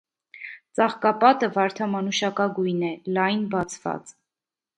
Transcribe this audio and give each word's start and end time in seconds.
Ծաղկապատը 0.77 1.49
վարդամանուշակագույն 1.57 2.81
է, 2.89 2.91
լայն 3.19 3.45
բացված։ 3.53 4.17